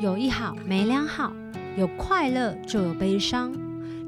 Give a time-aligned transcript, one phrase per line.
[0.00, 1.32] 有一好没两好，
[1.76, 3.52] 有快乐就有悲伤，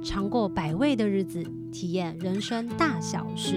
[0.04, 1.42] 尝过百味的日子，
[1.72, 3.56] 体验人生大小事。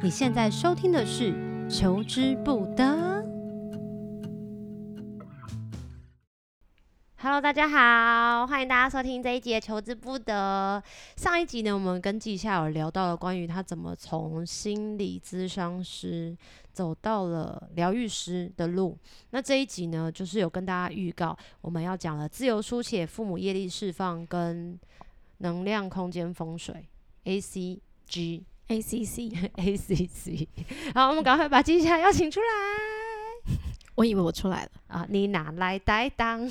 [0.00, 1.32] 你现在收听的是
[1.68, 2.84] 《求之不得》。
[7.16, 10.80] Hello，大家好，欢迎大家收听这一集的《求之不得》。
[11.20, 16.36] 上一集呢，我们跟季夏有聊到了关于他怎么从心理咨商师
[16.72, 18.96] 走到了疗愈师的路。
[19.30, 24.78] 那这一集呢，就是有跟大家预告，我们要讲了自由书写、父母业力释放跟
[25.38, 26.88] 能量空间风水
[27.24, 30.48] A C G A C C A C C。
[30.94, 32.46] 好，我们赶快把接下来邀请出来。
[33.94, 36.50] 我以为我出来了啊，你哪来担当？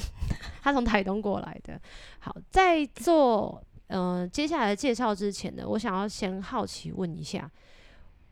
[0.62, 1.80] 他从台东过来的。
[2.20, 7.50] 好，在做呃接下来的介绍之前呢，我想要先好奇问一下，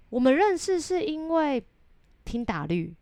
[0.09, 1.63] 我们认识是因为
[2.29, 2.95] 听打绿？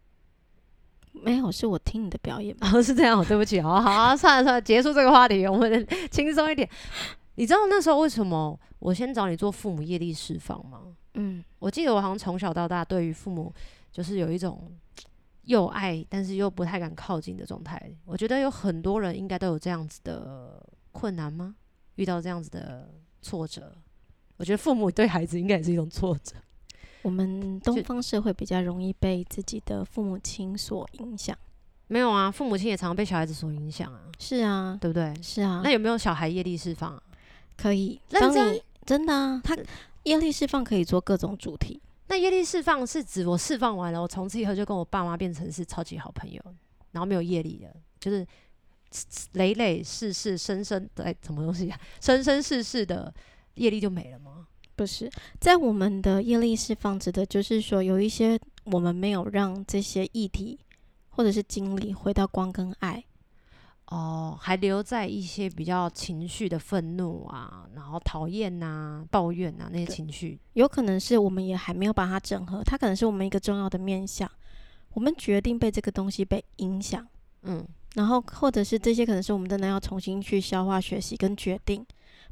[1.11, 2.55] 没有，是我听你的表演。
[2.61, 6.69] 哦， 是这样，对不起，好好， 好，算了算了，结束这个话题，我们轻松一点。
[7.35, 10.81] 你知道那时候为什么我先找你做父母业力释放吗？
[11.15, 13.53] 嗯，我记得我好像从小到大对于父母
[13.91, 14.71] 就是有一种。
[15.43, 17.81] 又爱，但是又不太敢靠近的状态。
[18.03, 21.55] 我觉得有很多人应该都有这样子的困难吗？
[21.95, 23.73] 遇到这样子的挫折，
[24.35, 26.35] 我觉得父母对孩子应该也是一种挫折。
[27.03, 31.37] 我们东方社会比较容易被自己的父母亲所影响。
[31.87, 34.01] 没有啊，父母亲也常常被小孩子所影响啊。
[34.19, 35.13] 是啊，对不对？
[35.21, 35.61] 是啊。
[35.63, 37.01] 那有没有小孩业力释放啊？
[37.55, 39.39] 可以，那你，真的啊。
[39.43, 39.57] 他
[40.03, 41.81] 业力释放可以做各种主题。
[42.07, 46.41] 那业力释放是指我释放完了，我从此以后就跟我爸妈变成是超级好朋友，
[46.91, 48.25] 然后没有业力了，就是
[49.33, 51.79] 累累世世生生的哎，什么东西啊？
[52.01, 53.13] 生生世世的
[53.55, 54.47] 业力就没了吗？
[54.77, 60.59] 不是，在我们的业力释放指的就是说，有一些我们没有让这些议题
[61.09, 63.03] 或者是经历回到光跟爱。
[63.87, 74.29] 哦，还留在一些比较情绪的愤怒啊，然后讨厌呐、抱怨呐那些情绪，有可能是我们也还没有把它整合，它可能是我们一个重要的面向，
[74.93, 77.07] 我们决定被这个东西被影响，
[77.43, 81.85] 嗯，然后或者是这些可能是我们真的要重新去消化、学习跟决定，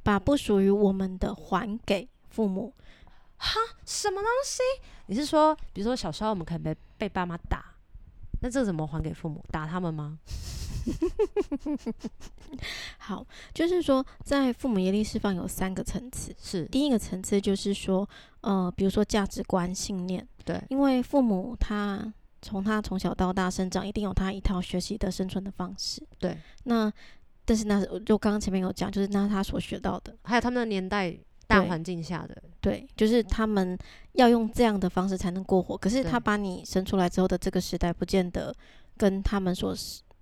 [0.04, 2.06] 把不属于我们的还给
[2.36, 2.74] 父母。
[3.38, 4.62] 哈，什么东西？
[5.08, 7.64] 你是说，比如说小时候我们可能被被爸妈打，
[8.42, 9.42] 那这怎么还给父母？
[9.52, 10.20] 打他们吗？
[12.98, 16.36] 好，就是说，在父母业力释放有三个层次。
[16.42, 18.08] 是第一个层次，就是说，
[18.42, 20.28] 呃，比如说价值观、信念。
[20.44, 26.06] 对，因为父母他从他从小到大生长，一定有他一套学习的生存的方式。
[26.20, 26.92] 对，那
[27.44, 31.18] 但是那就刚刚前面有讲，就是那他所学到的，还有他们的年代
[31.48, 33.78] 大环境下的对，对，就是他们
[34.14, 35.78] 要用这样的方式才能过活。
[35.78, 38.54] 可是他把你生出来之后的这个时代，不见得
[38.98, 39.76] 跟他们所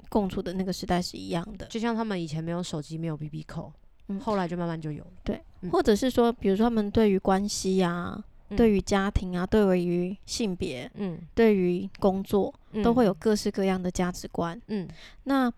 [0.10, 3.72] 共处的那个时代是一样的，就像他们以前没有手机，没有 BB 扣，
[4.10, 5.12] 嗯，后来就慢慢就有了。
[5.24, 8.22] 对，嗯、或者是说，比如说他们对于关系呀、
[8.56, 14.62] 对于家庭啊，对于性别，嗯，对于工作、嗯，都会有各式各样的价值观。
[14.68, 14.88] 嗯，
[15.24, 15.52] 那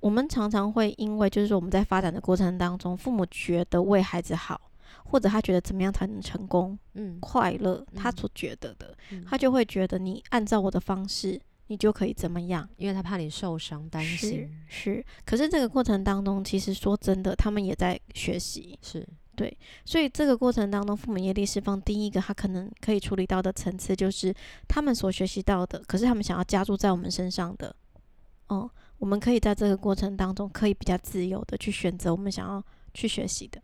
[0.00, 4.60] 我们常常会因为，就是说我们在发展的过程当中，父母觉得为孩子好，
[5.12, 11.40] 或者他觉得怎么样才能成功，嗯，快乐，他所觉得的、嗯，他就会觉得你按照我的方式。
[11.68, 12.68] 你就可以怎么样？
[12.76, 15.06] 因为他怕你受伤，担心是，是。
[15.24, 19.56] 可是这个过程当中，其实说真的，他们也在学习，是对。
[19.86, 24.34] 所以这个过程当中，父母业力释放，第一个他可能可以处理到的层次，就是
[24.68, 27.74] 他们所学习到的，可是他们想要加注在我们身上的。
[28.48, 32.62] 哦，我们可以在这个过程当中，可以比较自由的去选择我们想要
[32.92, 33.62] 去学习的。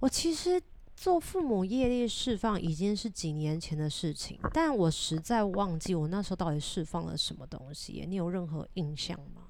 [0.00, 0.60] 我其实。
[1.00, 8.04] 做父母业力释放已经是几年前的事情，但我实在忘记我那时候到底释放了什么东西。
[8.08, 9.42] 你有任何印象吗？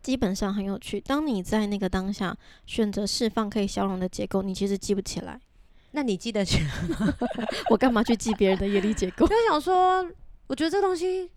[0.00, 1.00] 基本上很有趣。
[1.00, 5.40] 当你在那个当下选择释放可以消融的结构，你其实记不起来。
[5.90, 7.12] 那你记得起来吗？
[7.70, 9.26] 我干嘛去记别人的业力结构？
[9.26, 10.08] 就想说，
[10.46, 11.28] 我觉得这东西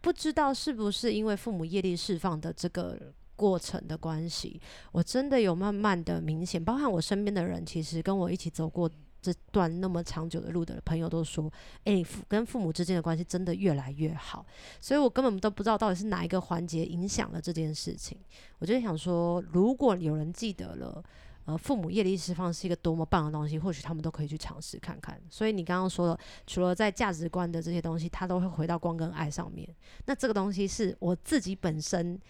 [0.00, 3.12] 不知道是不是因为父母业力释放的这个。
[3.36, 4.60] 过程的关系，
[4.92, 8.90] 我真的有慢慢的明显，包含我身边的人，其实跟我一起走过
[9.20, 11.50] 这段那么长久的路的朋友都说，
[11.84, 14.44] 哎、欸，跟父母之间的关系真的越来越好，
[14.80, 18.18] 所以我根本都不知道到底是哪一个环节影响了这件事情。
[18.58, 21.02] 我就想说，如果有人记得了，
[21.44, 25.20] 呃，父母业力释放是一个多么棒的东西，或许他们都可以去尝试看看。
[25.30, 29.68] 所以你刚刚说的，除了在价值观的这些东西，它都会回到光跟爱上面。
[30.06, 32.20] 那这个东西是我自己本身。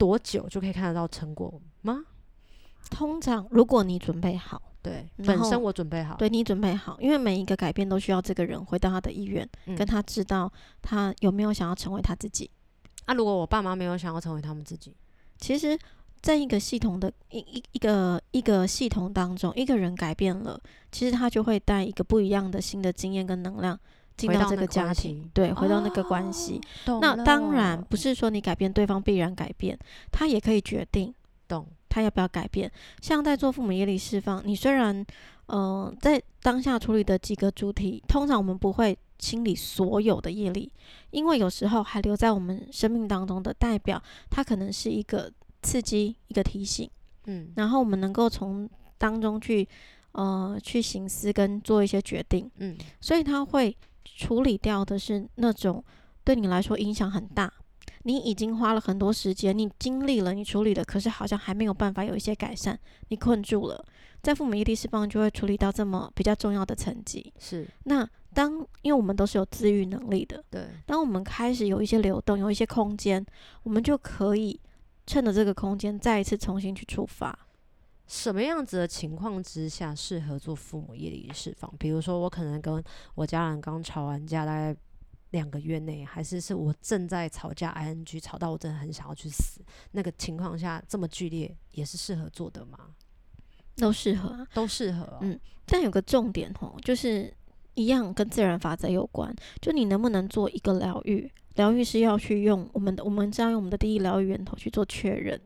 [0.00, 2.02] 多久就可以看得到成果吗？
[2.90, 10.50] 通常，如果你准备好，对，本身我准备好，对你准备好，因为每一个改变都需要这个人回到他的意愿，嗯，跟他知道
[10.80, 12.50] 他有没有想要成为他自己。
[13.04, 14.96] 啊，如果我爸妈没有想要成为他们自己，
[15.36, 15.78] 其实，
[16.22, 20.58] 在一个系统的一一一个一个系统当中，一个人改变了，
[20.90, 23.78] 其实他就会带一个不一样的新的经验跟能量
[24.28, 26.60] 进到这个家庭，对，回到那个关系。
[26.86, 29.78] 哦、那当然不是说你改变对方必然改变，
[30.10, 31.14] 他也可以决定，
[31.48, 32.70] 懂他要不要改变。
[33.00, 34.94] 像在做父母业力释放，你虽然
[35.46, 40.70] 嗯、呃，在当下处理的几个主体，通常我们不会清理所有的业力，
[41.10, 45.30] 因为有时候还留在我们生命当中的代表，它可能是一个
[45.62, 46.88] 刺激，一个提醒，
[47.26, 49.68] 嗯，然后我们能够从当中去
[50.12, 53.76] 呃去行思跟做一些决定，嗯，所以他会
[54.16, 55.84] 处理掉的是那种
[56.24, 57.52] 对你来说影响很大，
[58.02, 62.78] 你已经花了很多时间，你经历了，你处理了，可是好像还没有办法有一些改善，
[63.08, 63.84] 你困住了，
[64.22, 68.08] 在父母异地释放就会处理到这么比较重要的层级，是那。
[68.32, 70.64] 当因为我们都是有自愈能力的，对。
[70.86, 73.26] 当我们开始有一些流动，有一些空间，
[73.64, 74.60] 我们就可以
[75.04, 77.36] 趁着这个空间再一次重新去出发。
[78.10, 81.72] 什么样子的情况之下适合做父母业力释放？
[81.78, 82.82] 比如说，我可能跟
[83.14, 84.76] 我家人刚吵完架，大概
[85.30, 89.60] 两个月内，还是是我正在吵架，ing 吵到我真的很想要去死，
[89.92, 92.78] 那个情况下这么剧烈，也是适合做的吗？
[93.76, 95.18] 都适合啊，都适合哦。
[95.20, 97.32] 嗯，但有个重点哦，就是。
[97.74, 101.30] 一样跟自然法则有关，就你能不能做一个疗愈？
[101.54, 105.40] 疗愈是要去用我们的，我们是要用我们的第一疗愈源头去做确认，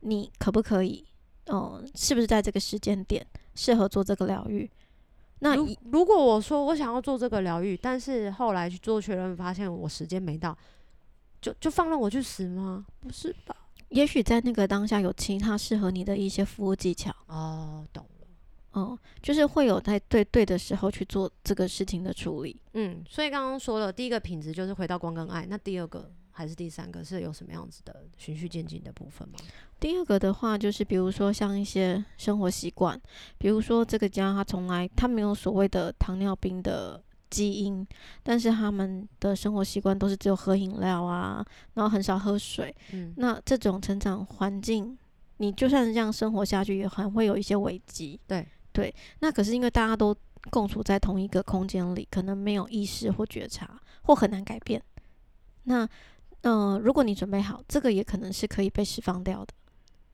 [0.00, 1.05] 你可不可以？
[1.46, 4.70] 嗯、呃，是不是在这个时间点适合做这个疗愈？
[5.40, 10.56] 那如，如果我说我想要做这个疗愈，但是后来去做确认，发现我时间没到，
[11.40, 12.86] 就就放任我去死吗？
[13.00, 13.54] 不是吧？
[13.90, 17.14] 也许在那个当下有其他适合你的一些服务技巧。
[17.26, 18.26] 哦，懂了。
[18.72, 22.60] 哦，就是会有在对对的时候去做这个事情的处理。
[22.72, 25.46] 嗯，所以刚刚说了，第一个品质就是回到光跟爱。
[25.48, 29.34] 那第二个还是第三个是有什么样子的循序渐进的部分吗？
[29.80, 33.00] 第二个的话，就是比如说像一些生活习惯，
[33.38, 37.86] 比如说这个家他从来他没有所谓的糖尿病的基因，
[38.22, 41.44] 但是他们的生活习惯都是只有喝饮料啊，
[41.74, 42.74] 然后很少喝水。
[42.92, 44.96] 嗯，那这种成长环境，
[45.38, 48.20] 你就算是这样生活下去，也很会有一些危机。
[48.26, 48.46] 对。
[48.72, 50.14] 对，那可是因为大家都
[50.50, 54.82] 共处在同一个空间里，可能没有意识或觉察，或很难改变。
[55.62, 55.88] 那，
[56.42, 59.52] 嗯、呃，如果你准备好，这个也可能是可以被释放掉的。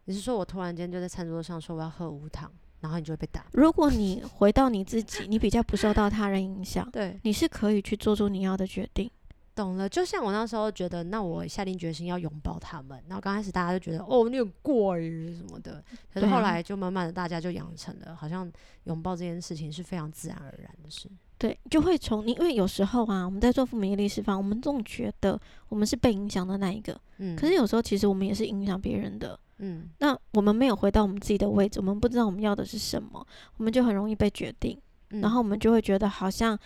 [0.04, 3.46] 你是说我突然间就在餐桌上说我要喝无糖，然后你就会被打？
[3.52, 9.10] 如果你回到你自己，你比较不受到他人影响，对，你是可以去做出你要的决定。
[9.54, 13.02] 懂了，就像我那时候觉得，那我下定决心要拥抱他们。
[13.06, 15.82] 然后刚开始大家就觉得，哦，你很怪什么的。
[16.12, 18.50] 可是后来就慢慢的，大家就养成了，好像
[18.84, 21.08] 拥抱这件事情是非常自然而然的事。
[21.36, 25.38] 对，就会从你，因为有时候啊，我们在做父母业力释放，我们总觉得
[25.68, 26.98] 我们是被影响的那一个。
[27.18, 27.36] 嗯。
[27.36, 29.38] 可是有时候其实我们也是影响别人的。
[29.58, 29.90] 嗯。
[29.98, 33.26] 那我们没有回到我们自己的位置，我们不知道我们要的是什么，
[33.58, 34.80] 我们就很容易被决定。
[35.10, 35.20] 嗯。
[35.20, 36.58] 然后我们就会觉得好像。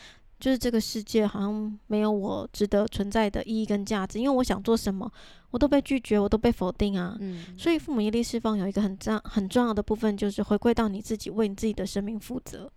[0.46, 5.10] 就是这个世界好像没有我值得存在的意义跟价值，因为我想做什么，
[5.50, 7.16] 我都被拒绝，我都被否定啊。
[7.18, 7.46] 嗯。
[7.58, 12.70] 所以父母业力释放有一个很重很重要的部分，就是回归到你自己，为你自己的生命负责。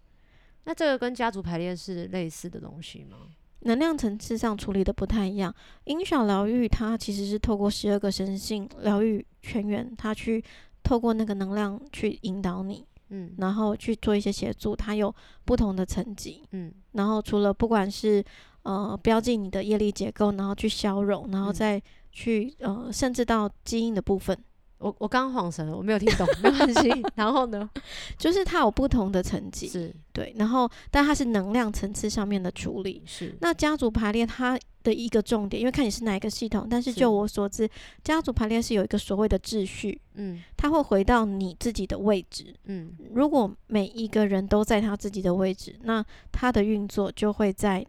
[0.64, 3.18] 那这个跟家族排列是类似的东西吗？
[3.60, 5.54] 能量层次上处理的不太一样。
[5.84, 10.44] 音响疗愈它其实是透过十二个神性疗愈全员，它去
[10.82, 12.84] 透过那个能量去引导你。
[13.10, 15.14] 嗯，然后去做一些协助，它有
[15.46, 16.44] 不同的层级。
[16.52, 18.24] 嗯，然后除了不管是
[18.64, 24.38] 呃标记你的业力结构，然后去消融，然后再去呃甚至到基因的部分。
[24.80, 26.90] 我我刚刚恍神了，我没有听懂， 没关系。
[27.16, 27.70] 然后呢，
[28.18, 30.34] 就是它有不同的层级，是对。
[30.38, 33.04] 然后，但它是能量层次上面的处理。
[33.06, 33.36] 是。
[33.42, 37.70] 那家族排列它的一个重点，因为看你是哪一个系统，但是就我所知，
[38.04, 40.00] 家族排列是有一个所谓的秩序。
[40.16, 40.42] 嗯。
[40.56, 42.56] 它会回到你自己的位置。
[42.64, 42.96] 嗯。
[43.14, 47.86] 如果每一个人都在他自己的位置，那它的运作就会在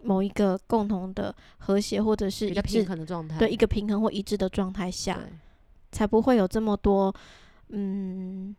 [0.00, 5.18] 某一个共同的和谐或者是一个平衡的状态，对一个平衡或一致的状态下。
[5.94, 7.14] 才不会有这么多，
[7.68, 8.54] 嗯，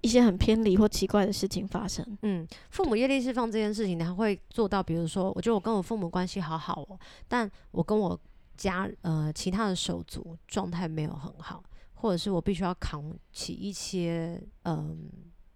[0.00, 2.04] 一些很偏离或奇怪的事情发生。
[2.22, 4.82] 嗯，父母业力释放这件事情，他会做到？
[4.82, 6.98] 比如说，我觉得我跟我父母关系好好哦，
[7.28, 8.18] 但我跟我
[8.56, 11.62] 家呃其他的手足状态没有很好，
[11.94, 14.96] 或者是我必须要扛起一些嗯、呃、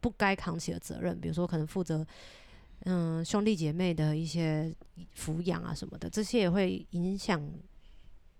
[0.00, 2.06] 不该扛起的责任，比如说可能负责
[2.80, 4.70] 嗯、呃、兄弟姐妹的一些
[5.16, 7.42] 抚养啊什么的，这些也会影响。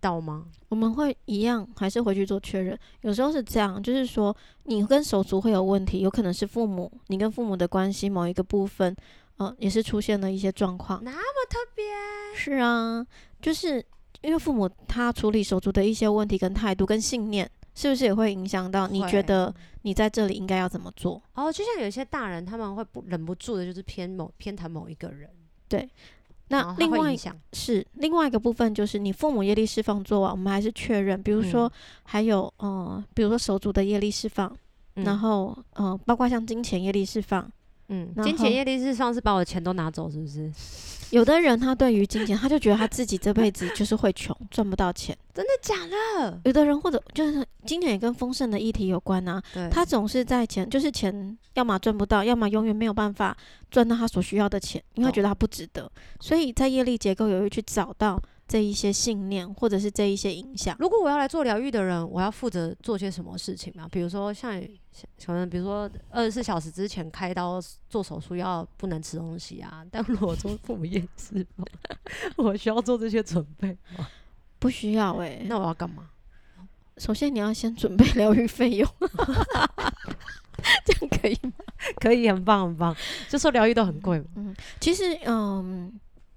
[0.07, 0.47] 到吗？
[0.69, 2.79] 我们会一样，还是回去做确认。
[3.01, 8.95] 有时候是这样，就是说你跟手足会有问题，有可能是父母，你跟父母的关系某一个部分，
[9.39, 11.03] 呃，也是出现了一些状况。
[11.03, 11.19] 那么
[11.51, 11.85] 特别？
[12.37, 13.05] 是啊，
[13.43, 13.85] 就是
[14.23, 21.21] 因为父母他处理手足的一些问题跟态度跟信念，是不是也会影响到你觉得你在这里应该要怎么做？
[21.35, 25.29] 哦，就像有些大人他们会不忍不住的，就是偏某偏袒某一个人。
[25.69, 25.89] 对，
[26.49, 27.15] 那另外
[27.53, 31.71] 是另外一个部分，就是你父母业力释放做完，我们还是确认，比如说
[32.05, 34.57] 还有嗯、呃，比如说手足的业力释放，
[34.95, 37.51] 嗯、然后嗯、呃，包括像金钱业力释放。
[37.89, 40.51] 嗯，金钱业力是上次把我的钱都拿走，是不是？
[41.11, 45.17] 有的人他对于金钱，他就觉得他自己这辈子就是会穷，赚不到钱。
[45.33, 46.41] 真的假的？
[46.45, 49.41] 有的人或者就是金钱也跟丰盛的议题有关啊。
[49.55, 53.37] 对，他总是在钱，就是钱，要么赚不到，要么永远没有办法
[53.71, 55.89] 赚到他所需要的钱，因为他觉得他不值得。
[56.19, 58.21] 所以在业力结构有去找到。
[58.49, 60.77] 这一些信念，或者是这一些影响。
[60.79, 63.89] 如果我要来做疗愈的人，我要负责做些什么事情吗？
[63.91, 64.61] 比如说像，
[64.93, 69.85] 像可能比如说二十四小时之前开刀做手术要不能吃东西啊。
[69.91, 71.45] 但如果做父母业是
[72.37, 74.07] 我需要做这些准备吗？
[74.59, 75.47] 不需要诶、欸。
[75.49, 76.09] 那我要干嘛？
[76.99, 78.89] 首先你要先准备疗愈费用，
[80.87, 81.53] 这样可以吗？
[82.01, 82.97] 可以，很棒很棒。
[83.29, 84.27] 就说疗愈都很贵嘛。
[84.37, 85.93] 嗯，其实嗯，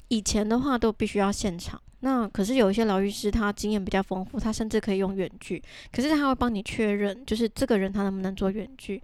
[0.09, 1.79] 以前的话都必须要现场。
[2.01, 9.01] 那可是有一些疗愈师，他经验比较丰富，他甚至可以用远距，可是他会帮你确认，就是这个人他能不能做远距。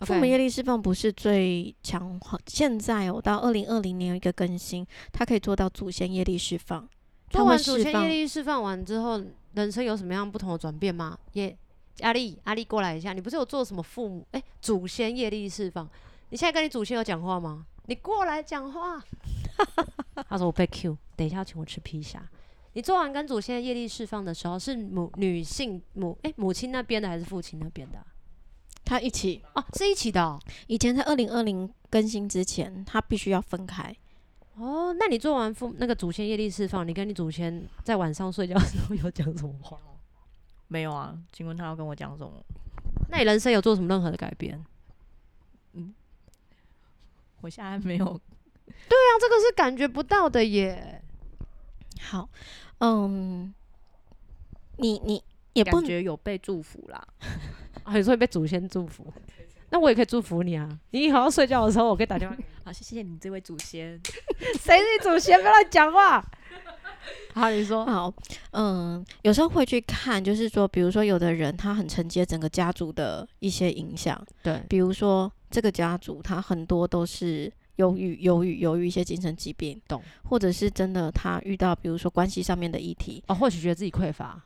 [0.00, 6.86] 父母业力释放不是最强化，现在我、喔、到二零二零年有一个更新，他可以做到祖先业力释放。
[7.30, 9.22] 做完祖先业力释放完之后，
[9.54, 11.16] 人生有什么样不同的转变吗？
[11.32, 11.56] 耶，
[12.00, 15.88] 阿丽，阿丽过来一下，你不是有做什么父母哎、欸、祖先业力释放？
[16.28, 17.64] 你现在跟你祖先有讲话吗？
[17.86, 19.02] 你过来讲话。
[20.28, 22.22] 他说我被 Q，等一下请我吃披萨。
[22.72, 28.06] 你做完跟祖先的业力释放的时候，是母女性母诶、欸，母亲那边的还是父亲那边的、啊？
[28.84, 30.38] 他一起哦，是一起的、哦。
[30.66, 33.94] 以前在二零二零更新之前，他必须要分开。
[34.56, 39.78] 哦，那你做完父那个祖先业力释放，你跟你祖先在晚上睡觉的时候有讲什么话？
[40.66, 42.32] 没有啊，请问他要跟我讲什么？
[43.08, 44.64] 那你人生有做什么任何的改变？
[47.44, 48.04] 嗯，我现在没有。
[48.66, 51.02] 对啊，这个是感觉不到的耶。
[52.00, 52.28] 好。
[52.80, 53.54] 嗯，
[54.78, 55.22] 你你
[55.52, 57.06] 也不感觉有被祝福啦，
[57.84, 59.06] 啊，你说被祖先祝福，
[59.70, 60.68] 那我也可以祝福你啊！
[60.90, 62.36] 你以后要睡觉的时候，我可以打电话。
[62.64, 63.98] 好，谢谢你这位祖先。
[64.60, 65.38] 谁是你祖先？
[65.38, 66.22] 不要乱讲话。
[67.32, 67.84] 好，你说。
[67.86, 68.12] 好，
[68.52, 77.52] 嗯，有时候会去看，就是说，比如说，有的人他很承接整个家族的一些影响，对，比如说这个家族他很多都是。
[77.78, 80.00] 忧郁、忧郁、忧郁一些精神疾病，懂？
[80.22, 84.40] 或者是真的他遇到，比如说关系上面的议题，哦，或许觉得自己匮乏，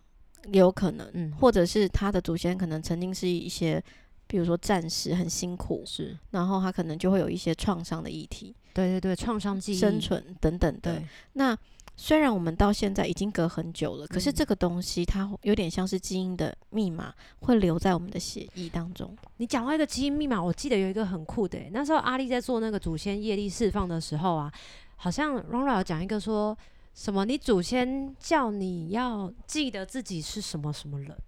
[0.51, 3.85] 也有可能，嗯，或者是他的祖先可能曾经是一些，
[4.27, 11.03] 比如说战士，很辛苦，是，然后他可能就会有一些创伤的议题，对对对，创伤记忆、生存等等的，
[11.35, 11.55] 那。
[12.01, 19.15] 虽然我们到现在已经隔很久了，可是这个东西它有点像是基因的密码，会留在我们的血液当中。
[19.39, 24.51] 你讲到一个基因密码，我记得有一个很酷的，那时候阿丽在做那个祖先业力释放的时候啊，
[24.95, 26.57] 好像 Ronra 讲一个说
[26.95, 31.19] 什么，你祖先叫你要记得自己是什么什么人，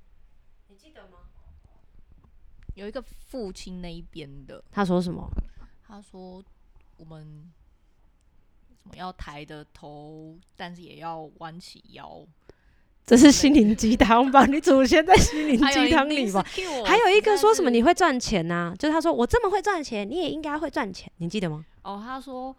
[0.68, 1.18] 你记得吗？
[2.74, 5.28] 有一个父亲那一边的，他说什么？
[5.82, 6.40] 他说
[6.96, 7.50] 我们。
[8.82, 12.24] 什么要抬的头，但是也要弯起腰，
[13.06, 14.46] 这是心灵鸡汤吧？
[14.46, 16.44] 你祖先在心灵鸡汤里吧？
[16.86, 18.74] 还有一个说什么你会赚钱呐、啊？
[18.78, 21.64] 就是他说我这么会赚钱，你也应该会赚钱，你记得吗？
[21.82, 22.54] 哦，他说，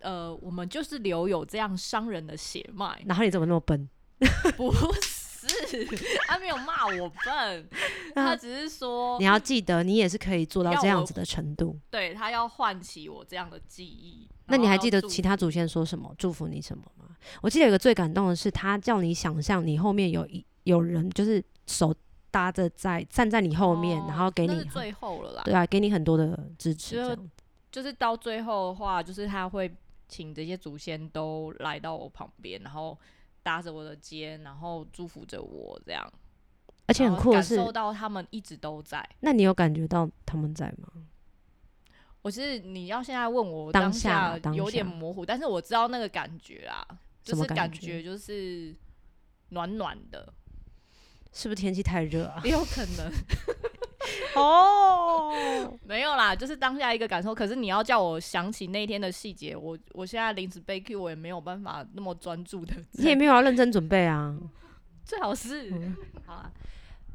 [0.00, 3.02] 呃，我们就是留有这样商人的血脉。
[3.06, 3.88] 然后你怎么那么笨？
[4.56, 4.70] 不
[5.02, 5.86] 是，
[6.26, 7.68] 他没有骂我笨，
[8.14, 11.78] 他只是说你要记得，你也是可以做到这样子的程度。
[11.90, 14.28] 对，他要唤起我这样的记忆。
[14.50, 17.06] 那你还记得其他祖先说什么祝福你什么吗？
[17.40, 21.94] 我记得有个最感动的是，他叫你想象你后面有一有人，就是手
[22.30, 25.42] 搭着在站在你后面，哦、然后给你最后了啦。
[25.44, 26.96] 对啊，给你很多的支持。
[26.96, 27.16] 就，
[27.70, 29.72] 就是到最后的话，就是他会
[30.08, 32.98] 请这些祖先都来到我旁边，然后
[33.42, 36.10] 搭着我的肩，然后祝福着我这样。
[36.86, 39.08] 而且很酷的是，感受到他们一直都在。
[39.20, 40.88] 那你有感觉到他们在吗？
[42.22, 46.86] 我是你要现在问我当下有点模糊，但是我知道那个感觉啊，
[47.22, 48.74] 就是感觉就是
[49.50, 50.32] 暖暖的，
[51.32, 52.40] 是不是天气太热啊？
[52.44, 53.12] 也有可能
[54.36, 57.34] 哦， 没有啦，就是当下一个感受。
[57.34, 62.74] 可是你要叫我想起那天的细节，我我现在临时被 Q，我也没有办法那么专注的。
[62.92, 64.36] 你也没有要认真准备啊，
[65.04, 65.96] 最好是、嗯、
[66.26, 66.52] 好啊。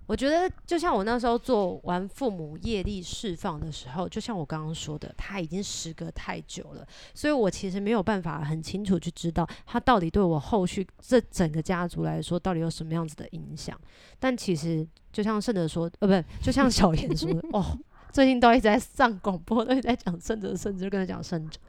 [0.08, 13.80] 我觉得就像我那时候做完父母业力释放的时候，就像我刚刚说的，他已经时隔太久了，所以我其实没有办法很清楚去知道他到底对我后续这整个家族来说到底有什么样子的影响。
[14.20, 17.78] 但其实就像圣哲说，呃，不，就像小妍说的，哦，
[18.12, 21.60] 最近都一直在上广播，都一直在讲圣哲，圣哲就跟他讲圣哲。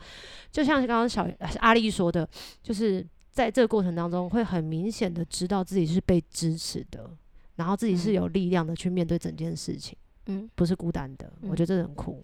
[0.53, 1.27] 就像刚刚小
[1.61, 2.29] 阿丽说的，
[2.63, 7.11] 就是在这个过程当中，会很明显的知道自己是被支持的。
[7.57, 9.97] 然后自己是有力量的去面对整件事情，
[10.27, 12.23] 嗯，不是孤单的，嗯、我觉得这很酷。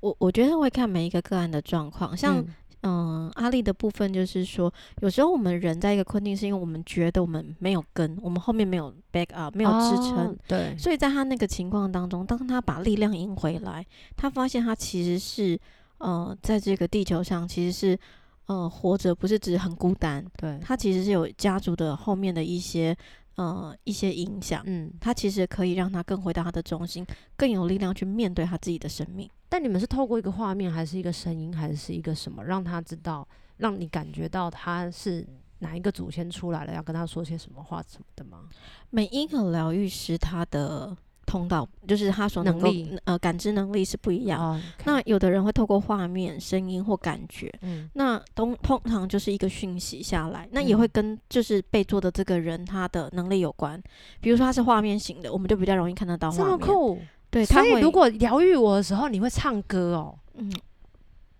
[0.00, 2.42] 我我觉得会看每一个个案的状况，像
[2.82, 4.72] 嗯、呃、阿丽的部分就是说，
[5.02, 13.84] 有时候我们人在一个困境，是因为我们觉得我们没有根，我们后面没有 back up，没有支撑，哦、对，所以在他那个情况当中，当他把力量赢回来，
[14.16, 15.60] 他发现他其实是
[15.98, 17.98] 呃在这个地球上其实是
[18.46, 22.96] 呃活着，不是只是很孤单，对，他其实是有家族的后面的一些。
[23.40, 27.06] 呃，一些影响，嗯，他其实可以让他更回到他的中心，
[27.38, 29.30] 更有力量去面对他自己的生命。
[29.48, 35.26] 但你们是透过一个画面，还是一个声音，还是一个什么，让他知道，让你感觉到他是
[35.60, 38.46] 哪一个祖先出来了，要跟他说些什么话什么的吗？
[38.90, 40.94] 每一个疗愈师他的。
[41.30, 44.44] 通道就是他所能力呃感知能力是不一样。
[44.44, 44.62] Oh, okay.
[44.84, 53.80] 那有的人会透过画面、声音或感觉，嗯，那通通常就是一个讯息下来，那也会跟就是被做的这个人他的能力有关。
[54.20, 56.46] 比如说他是画面型的，我们就比较容易看得到画面。
[56.46, 56.98] 这么酷，
[57.30, 57.44] 对。
[57.44, 60.18] 所以如果疗愈我的时候，你会唱歌哦？
[60.34, 60.52] 嗯，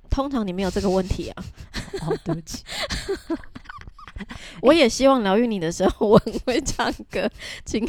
[0.09, 1.45] 通常你没有这个问题啊。
[2.07, 2.63] 哦，对不起。
[4.63, 7.29] 我也希望疗愈你的时候，我很会唱歌，
[7.65, 7.85] 请。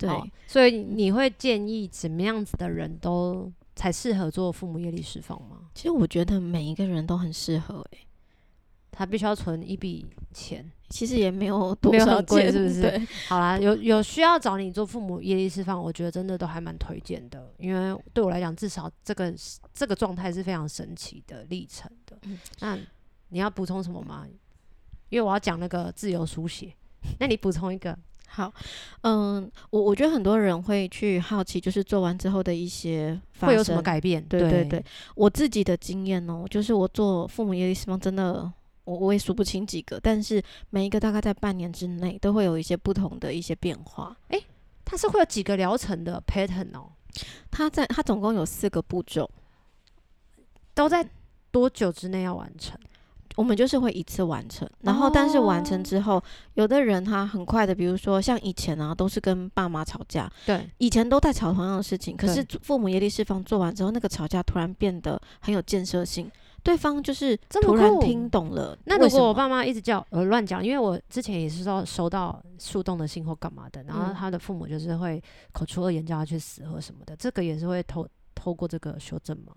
[0.00, 5.68] 对、哦，所以你会建议怎么样子的人都才适合做父母业力释放吗？
[5.74, 8.06] 其实我觉得每一个人都很适合诶、欸，
[8.90, 12.80] 他必须要存一笔钱，其实也没有多少贵，是不是？
[12.80, 19.34] 对，好啦，有有需要找你做父母业力释放，我觉得真的都还蛮推荐的，因为对我来讲，至少这个
[19.74, 22.18] 这个状态是非常神奇的历程的。
[22.22, 22.78] 嗯，那
[23.28, 24.26] 你要补充什么吗？
[25.10, 26.74] 因为我要讲那个自由书写，
[27.20, 27.96] 那你补充一个。
[28.32, 28.52] 好，
[29.02, 34.24] 嗯，我我觉得很多人会去好奇，就是做完之后的一些会有什么改变？
[34.26, 34.84] 对对对，
[35.16, 38.50] 我自己的经验哦，就是我做父母业力释放，真的
[38.84, 44.16] 我我也数不清几个，但是每一个大概在半年之内都会有一些不同的一些变化。
[44.28, 44.40] 诶，
[44.84, 46.92] 它是会有几个疗程的 pattern 哦？
[47.50, 49.28] 它在它总共有四个步骤，
[50.72, 51.04] 都在
[51.50, 52.78] 多久之内要完成？
[53.40, 56.22] 我们就是会一次完成，然后但是完成之后，哦、
[56.56, 66.30] 有的人他很快的，比如说像以前啊，都是跟爸妈吵架，对，以前都在吵同样的事情，可是父母业力释放做完之后，那个吵架突然变得很有建设性，
[66.62, 68.76] 对方就是突然听懂了。
[68.84, 75.18] 那如果我爸妈一直叫呃乱讲，因为我之前也是说收到树洞的信或干嘛的，然后他的父母就是会
[75.52, 79.54] 口出恶言叫他去死或什么的，这个也是会透透过这个修正吗？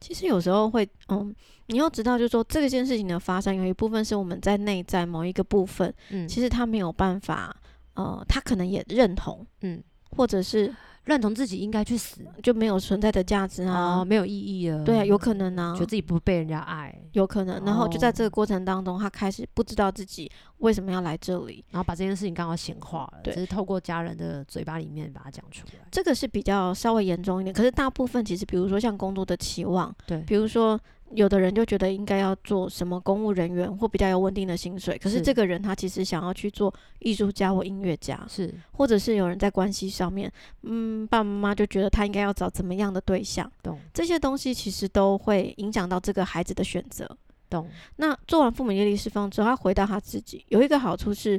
[0.00, 1.34] 其实有时候会，嗯，
[1.66, 7.54] 你要知道，就是说这件事情的发生，有一部分是我们在内在某一个部分，嗯，其实他没有办法，
[7.94, 10.74] 呃，他可能也认同，嗯，或者是。
[11.06, 14.84] 认同自己应该去死，就没有存在的价值啊，哦，没有意义了。
[14.84, 17.64] 对啊，有可能啊，觉得自己不被人家爱，有可能。
[17.64, 25.86] 然后就在这个过程当中，他开始不知道自己为什么要来这里，然后把这件事情刚好显化了，对，只是透过家人的嘴巴里面把它讲出来。
[25.90, 30.78] 这个是比较稍微严重一点，可是大部分其实，比如说像工作的期望，对，比如说。
[31.12, 40.30] 有的人就觉得应该要做什么公务人员或比较有稳定的薪水，可是这个人他其实想要去做艺术家或音乐家，是，或者是有人在关系上面，
[40.62, 43.78] 嗯，爸爸妈妈就觉得他应该要找怎么样的对象，懂？
[43.94, 47.08] 这些东西其实都会影响到这个孩子的选择，
[47.48, 47.68] 懂？
[47.96, 51.36] 那做完父母业力释放之后，他回到他自己，有一个好处是，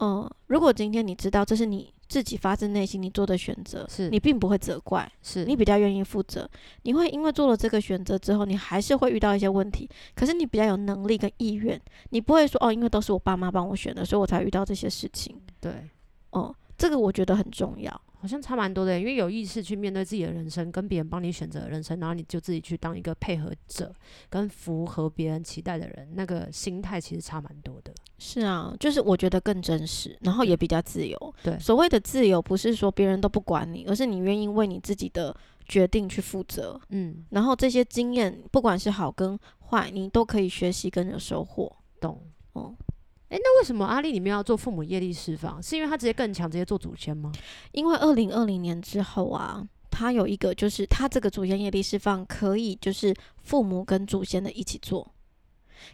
[0.00, 1.92] 嗯、呃，如果今天你知道这是你。
[2.08, 6.48] 自己发自内心你做的选择，是你并不会责怪，是你比较愿意负责。
[6.82, 15.38] 你会因为做了这个选择之后，你还是会遇到一些问题，可是你比较有能力跟意愿，你不会说哦，因为都是我爸妈帮我选的，所以我才遇到这些事情。
[15.60, 15.88] 对，
[16.30, 18.00] 哦，这个我觉得很重要。
[18.20, 23.94] 好像差蛮多的，因为有意识去面对自己的人生，跟别人帮你选择的人生，然后你就自己去当一个配合者，
[24.28, 27.92] 跟符合别人期待的人，那个心态其实差蛮多的。
[28.18, 31.34] 是啊，就是我觉得更真实，然后也比较自由。
[31.44, 35.32] 对，所谓的自由，不是说别人都不管你，而是你愿意为你自己的
[35.66, 36.80] 决定去负责。
[36.88, 39.38] 嗯，然后这些经验，不管是好跟
[39.70, 41.72] 坏，你都可以学习跟有收获。
[42.00, 42.20] 懂？
[42.54, 42.74] 哦。
[43.28, 45.62] 诶，那为什么阿丽你们要做父母业力释放？
[45.62, 47.30] 是因为他直接更强，直接做祖先吗？
[47.72, 55.12] 因为二零二零年之后啊，他有一个就是他这个祖先业力释放可以就是父母跟祖先的一起做，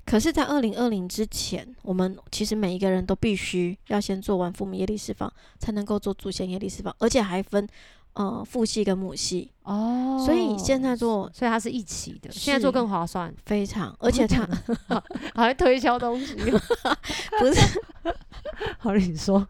[0.06, 7.66] 可是，在二零二零之前，我们其实每一个人都必须要先做完父母业力释放，才能够做祖先业力释放，而且还分
[8.14, 10.20] 呃父系跟母系哦。
[10.24, 14.48] 所以现在做，所以它是一起的，现在做更划算，非常，而且它
[15.34, 16.34] 还推销东西，
[17.38, 17.82] 不是？
[18.78, 19.46] 好，你说，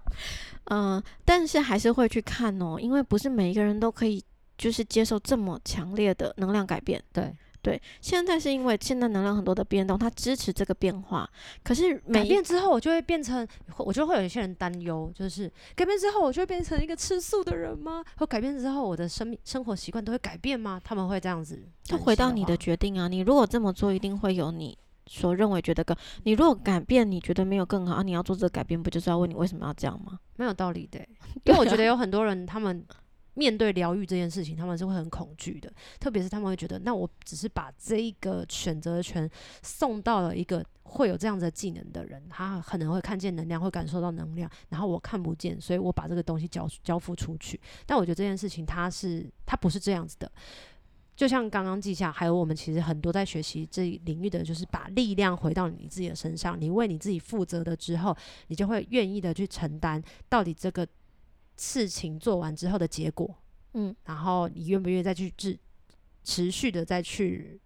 [0.65, 4.23] 嗯、呃，但是还是会去看哦，因为不是每一个人都可以
[4.57, 7.35] 就是接受这么强烈的能量改变，对。
[7.65, 11.27] 对，现在是因为现在能量很多的变动，它支持这个变化。
[11.63, 13.49] 可是改变之后，我就会变成，
[13.79, 18.05] 我就会有一些人担忧，就是改变之后，我就会变成一个吃素的人吗？
[18.19, 20.79] 或改变之后，我的生命生活习惯都会改变吗？
[20.85, 21.67] 他们会这样子？
[21.83, 23.09] 就回到你的决定啊！
[23.09, 25.97] 你如果这么做，一定会有你所认为觉得更。
[26.25, 30.19] 你如果改变，你觉得没有更好，啊、你要做这个改变，不就是要问你为什么要这样吗？
[30.37, 30.99] 没有道理的，
[31.45, 32.85] 因为我觉得有很多人他们。
[33.35, 39.29] 面对疗愈这件事情，他们是会很恐惧的，特别是他们会觉得，那我只是把这一个选择权
[39.63, 47.61] 送到了一个会有这样子的技能的人，他可能会看见能量，会感受到能量，然后我看不见，所以我把这个东西交交付出去。
[47.85, 50.31] 但我觉得这件事情，它是它不是这样子的。
[51.17, 58.17] 就像刚刚记下，还有我们其实很多在学习这一领域的，就是把力量回到你自己的身上，你为你自己负责的之后，
[58.47, 60.87] 你就会愿意的去承担到底这个。
[61.57, 63.33] 事情做完之后的结果，
[63.75, 65.59] 嗯，然后你愿不愿意再去持
[66.25, 67.61] 持续的再去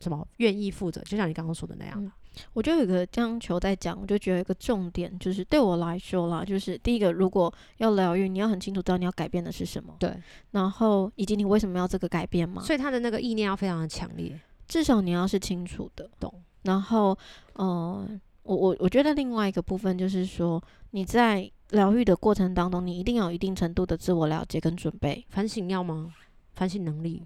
[0.00, 1.00] 什么愿意负责？
[1.02, 2.10] 就像你刚刚说的那样，嗯，
[2.52, 10.14] 我觉得有个这样球在讲，我就觉得一个重点就是对我来说啦，就是第一个，如果要疗愈，你要很清楚知道你要改变的是什么，对，
[10.52, 16.32] 然后以及你为什么要这个改变嘛，所以他的那个意念要非常的强烈，至少你要是清楚的，懂。
[16.62, 17.18] 然后，
[17.54, 21.50] 嗯、呃，我我我觉得另外一个部分就是说你在。
[21.72, 25.24] 疗愈的过程当中，你一定要有一定程度的自我了解跟准备。
[25.28, 26.14] 反省要吗？
[26.54, 27.22] 反省能力、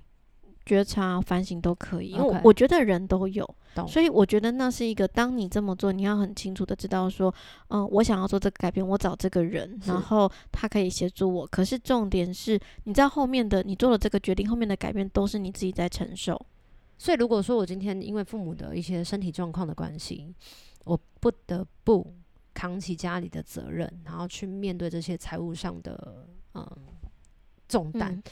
[0.65, 3.49] 觉察、反省都可以，因为我觉得人都有.
[3.87, 7.35] 所以我觉得那是一个，当你这么做，你要很清楚的知道说，
[7.69, 11.47] 嗯，我想要做这个改变，我找这个人，然后他可以协助我。
[11.49, 16.41] 可是重点是，你在后面的，你做了这个决定，后面的改变都是你自己在承受。
[16.97, 20.33] 所以如果说我今天因为父母的一些身体状况的关系，
[20.85, 22.15] 我不得不。
[22.57, 26.67] 扛起家里的责任，然后去面对这些财务上的嗯
[27.69, 28.15] 重担。
[28.15, 28.23] 嗯、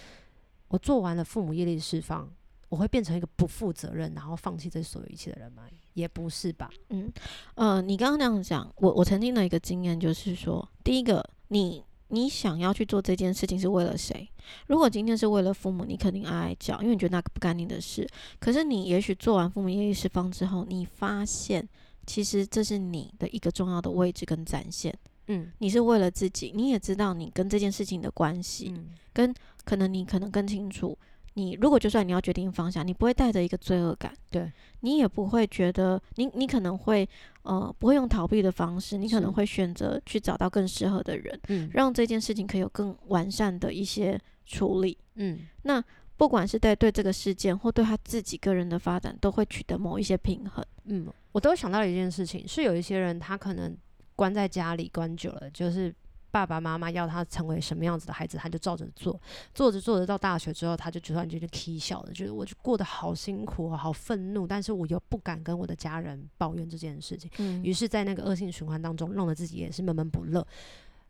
[0.68, 2.26] 我做完了父母业力释放，
[2.70, 5.64] 我会变成一个不负责任，然后放弃这所有一切的人吗？
[5.92, 6.70] 也不是吧。
[6.88, 7.12] 嗯
[7.54, 14.26] 呃，你刚刚那样讲，我我曾经的一个经验就是说，第一个，你你想要去做这件事情是为了谁？
[14.68, 18.08] 如果今天是为了父母，你肯定哀哀叫，因为你觉得那个不干你的事。
[18.40, 21.68] 可是你也许做完父母业力释放之后，你发现。
[22.06, 24.96] 其实这是你的一个重要的位置跟展现，
[25.28, 30.96] 嗯，你是为了自己，你也知道你跟这件事情的关系，嗯，跟可能你可能更清楚，
[31.34, 37.08] 你如果就算你要决定方向，你不会带着一个罪恶感，对，你也不会觉得你你可能会
[37.42, 45.82] 呃不会用逃避的方式，你可能会选择去找到更适合的人，嗯，让这件事情可以有更完善的一些处理，嗯，那
[46.16, 51.06] 不管是在对这个事件或对他自己个人的发展，都会取得某一些平衡，嗯。
[51.32, 53.76] 我都想到一件事情，是有一些人他可能
[54.14, 55.92] 关在家里关久了，就是
[56.30, 59.20] 爸爸妈妈要他成为什么样子的孩子，他就照着做，
[59.52, 67.28] 做着做着到大学之后，他就突然间就啼笑了，觉得我就过得好辛苦，好愤怒，但是我又不敢跟我的家人抱怨这件事情，
[67.64, 70.46] 于、嗯、是，在那个恶性循环当中，弄得自己也是闷闷不乐。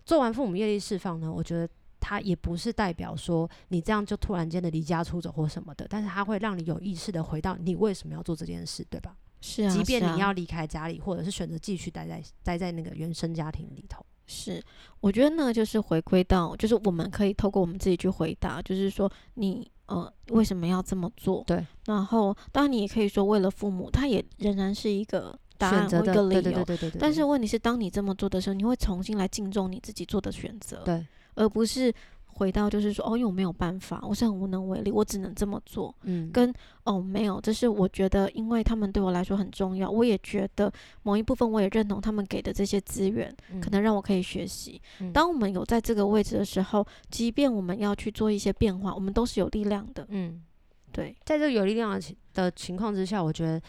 [0.06, 1.68] 做完父母业力释放呢，我觉得
[2.04, 9.16] 他也不是代表说你这样就突然间的离家出走或什么的，但是他会让你有意识的回到你为什么要做这件事，对吧？
[9.40, 14.62] 是啊，即便你要离开家里，或者是选择继续待在待在那个原生家庭里头，是，
[15.00, 21.42] 我觉得那个就是回归到，就是我们可以透过我们自己去回答，就是说你呃为什么要这么做？
[21.46, 26.98] 对，然后当然你也可以说为了父母，他也仍然是一个答案，一个理由，对对对对对对。
[26.98, 31.92] 但是问题是，当你这么做的时候，你会重新来敬重你自己做的选择，对，而不是。
[32.36, 35.94] 回到就是说，哦，因为我没有办法，我是很无能为力，我只能这么做。
[36.02, 40.68] 嗯，跟哦，没有，这是我觉得，因为他们对我来说很重要，我也觉得
[41.04, 44.82] 某一部分我也认同他们给的这些资源，嗯，可能让我可以学习。
[44.98, 50.04] 嗯，当我们有在这个位置的时候，即便我们要去做一些变化，我们都是有力量的。
[50.08, 50.42] 嗯，
[50.90, 53.62] 对，在这个有力量的情的情况之下，我觉得。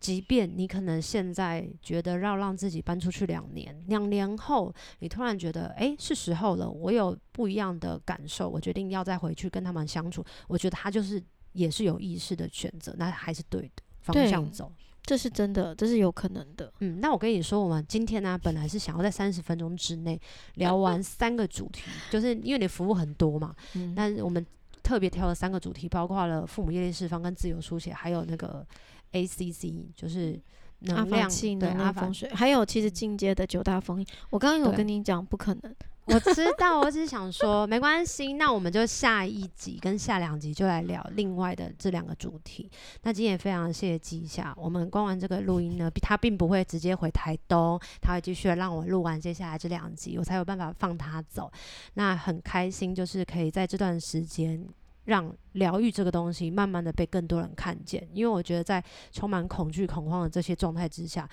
[0.00, 10.24] 即便你可能现在觉得要让自己搬出去两年，两年后你突然觉得，诶，是时候了，我有不一样的感受，我决定要再回去跟他们相处。
[10.48, 16.72] 我觉得他就是也是有意识的选择，那还是对的方向走，这是真的，这是有可能的。
[16.80, 20.18] 嗯，那我跟你说，我们今天呢、啊，本来是想要在三十分钟之内
[20.56, 24.44] 聊完三个主题，就是因为你服务很多嘛， 嗯，但是我们
[24.82, 28.66] 特别挑了三个主题，包括了父母业力释放跟自由书写，还有那个。
[29.12, 30.40] A C C 就是
[30.80, 34.06] 能量气、能量风水，还有其实进阶的九大封印。
[34.30, 35.74] 我刚刚有跟你讲，不可能。
[36.06, 42.68] 我知道，我只是想说，没关系，那我们就下一集跟下两集就来聊另外的这两个主题。
[43.02, 51.48] 那今天也非常谢谢季夏，我们关完这个录音呢，他并不会直接回台东，他会继续让我录完接下来这两集，我才有办法放他走。
[51.94, 54.66] 那很开心，就是可以在这段时间
[55.04, 58.82] 让疗愈这个东西慢慢的被更多人看见，因为我觉得在
[59.12, 61.28] 充满恐惧、恐慌的这些状态之下，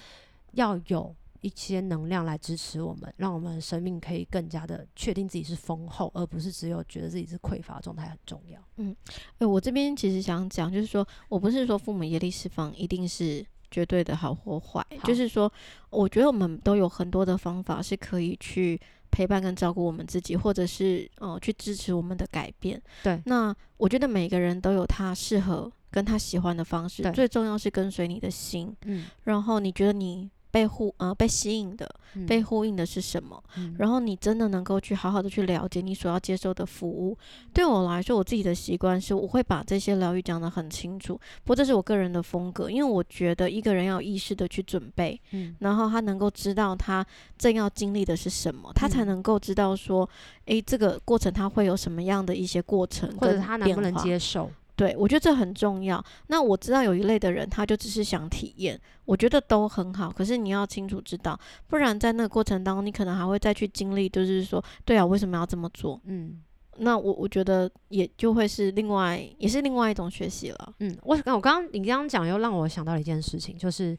[0.54, 1.16] 要有。
[1.42, 8.60] 一些能量来支持我们，让我们的生命可以更加的确定自己是丰厚，而不是只有觉得自己是匮乏状态很重要。
[8.78, 8.94] 嗯，
[9.38, 15.50] 欸、我这边其实想讲，就是说我不是说父母业力释放一定是绝对的好或坏，就是说，
[15.92, 18.78] 我觉得我们都有很多的方法是可以去
[19.12, 22.82] 陪伴跟照顾我们自己，或者是哦、呃、去支持我们的改变。
[23.04, 28.76] 对，那我觉得每个人都有他适合跟他喜欢的方式，最重要是跟随你的心。
[28.86, 30.30] 嗯，然后你觉得你。
[30.50, 33.42] 被呼呃被吸引的，嗯、被呼应的是什么？
[33.58, 37.18] 嗯、然后你真的能够去好好的去了解你所要接受的服务。
[37.54, 41.16] 对我来说，我自己的习惯是，我会把这些疗愈讲得很清楚。
[41.44, 47.06] 不过这是我个人的风格，因为我觉得一个人要有意识的去准备，嗯、然后他能够知道他
[47.38, 50.10] 正要经历的是什么，他才能够知道说，
[50.46, 54.52] 诶，这个过程他会有什么样的一些过程，或者他能不能接受。
[54.78, 56.02] 对，我觉得这很重要。
[56.28, 60.12] 那我知道有一类的人，他就只是想体验，我觉得都很好。
[60.12, 66.00] 可是你要清楚知道，不然在那个过程当中，你可能还会再去经历，就是说，对啊，为什么要这么做？
[66.06, 66.40] 嗯，
[66.78, 70.74] 那我我觉得也就会是另外，也是另外一种学习了。
[70.80, 73.98] 嗯，我我刚刚你刚刚讲又让我想到了一件事情，就是。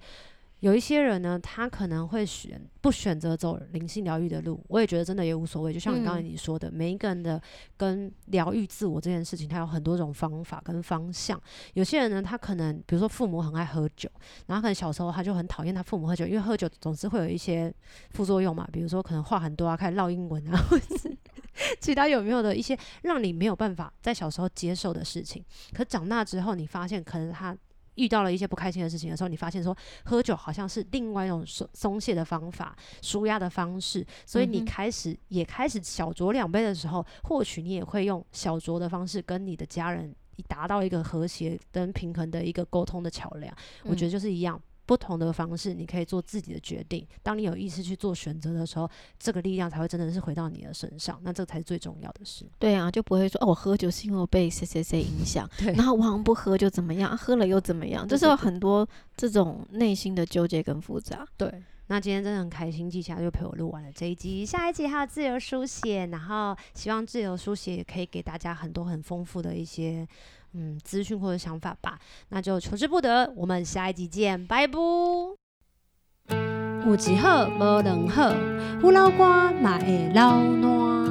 [0.60, 5.72] 有一些人呢，他可能会选不选择走灵性疗愈的路，我也觉得真的也无所谓。
[5.72, 7.40] 就像你刚才你说的，嗯、每一个人的
[7.76, 11.40] 跟疗愈自我这件事情，他有很多种方法跟方向。
[11.74, 14.10] 有些人呢，他可能比如说父母很爱喝酒，
[14.46, 17.72] 然后可能小时候他就很讨厌他父母喝酒，因为喝酒总是会有一些
[18.10, 21.16] 副作用嘛，比如说可能话很多啊，开始唠英文啊，或者是
[21.80, 25.44] 其他有没有的一些让你没有办法在小时候接受的事情。
[25.72, 27.56] 可长大之后，你发现可能他。
[27.98, 40.14] 遇到了一些不开心的事情的时候，你发现说喝酒好像是另外一种松松懈的方法、舒压的方式，所以你开始也开始小酌两杯的时候，或许你也会用小酌的方式跟你的家人
[40.46, 43.52] 达到一个和谐跟平衡的一个沟通的桥梁。
[43.82, 44.60] 我觉得就是一样。
[44.88, 47.06] 不同的方式，你可以做自己的决定。
[47.22, 51.20] 当你有意识去做选择的时候，这个力量才会真的是回到你的身上。
[51.22, 52.46] 那这才是最重要的事。
[52.58, 55.46] 对啊，就不会说哦，我喝酒是因为我被谁谁谁影响，
[55.76, 61.28] 然后我好像不喝就怎么样，喝了又怎么样，就是有很多这种内心的纠结跟复杂。
[61.36, 70.08] 对，那今天真的很开心，季夏就陪我录完了这一集，下一集还有自由书写，然后希望自由书写也可以给大家很多很丰富的一些。
[70.54, 71.98] 嗯，资讯或者想法吧，
[72.30, 73.32] 那就求之不得。
[73.36, 74.78] 我们下一集见，拜拜。
[76.86, 78.32] 有一好无两好，
[78.82, 81.08] 有老瓜嘛会老烂。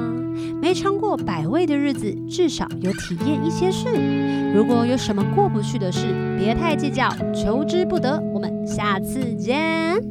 [0.60, 3.86] 没尝过百味的日子，至少有体验一些事。
[4.52, 8.20] 如果有什么过不去的事，别太计较，求之不得。
[8.32, 10.02] 我们下次见。